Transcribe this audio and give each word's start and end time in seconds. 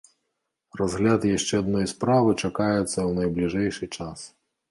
Разгляд 0.79 1.27
яшчэ 1.37 1.53
адной 1.65 1.85
справы 1.93 2.33
чакаецца 2.43 2.87
ў 2.87 3.11
найбліжэйшы 3.21 3.85
час. 3.99 4.19